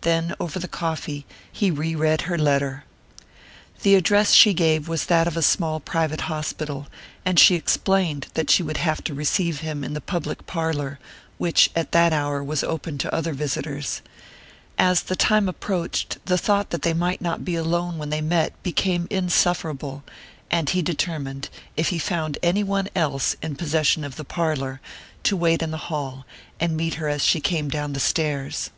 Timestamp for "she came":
27.22-27.68